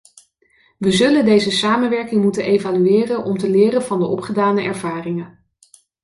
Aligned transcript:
We 0.77 0.91
zullen 0.91 1.25
deze 1.25 1.51
samenwerking 1.51 2.23
moeten 2.23 2.43
evalueren, 2.43 3.23
om 3.23 3.37
te 3.37 3.49
leren 3.49 3.81
van 3.83 3.99
de 3.99 4.05
opgedane 4.05 4.61
ervaringen. 4.61 5.39